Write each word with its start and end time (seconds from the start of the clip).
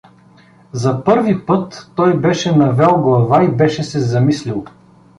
За 0.71 1.03
първи 1.03 1.45
път 1.45 1.91
той 1.95 2.17
беше 2.19 2.57
навел 2.57 3.01
глава 3.01 3.43
и 3.43 3.47
беше 3.51 3.83
се 3.83 3.99
замислил. 3.99 4.65